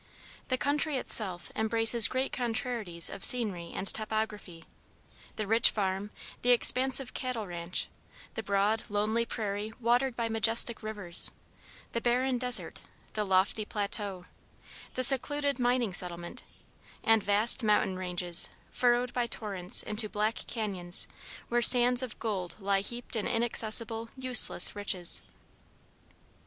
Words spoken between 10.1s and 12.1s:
by majestic rivers, the